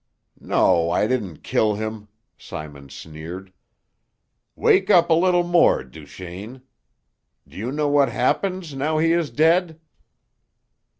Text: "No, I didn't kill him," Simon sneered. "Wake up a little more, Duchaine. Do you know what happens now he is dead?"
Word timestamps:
"No, 0.39 0.89
I 0.89 1.05
didn't 1.05 1.43
kill 1.43 1.75
him," 1.75 2.07
Simon 2.35 2.89
sneered. 2.89 3.53
"Wake 4.55 4.89
up 4.89 5.11
a 5.11 5.13
little 5.13 5.43
more, 5.43 5.83
Duchaine. 5.83 6.63
Do 7.47 7.55
you 7.55 7.71
know 7.71 7.87
what 7.87 8.09
happens 8.09 8.73
now 8.73 8.97
he 8.97 9.11
is 9.11 9.29
dead?" 9.29 9.79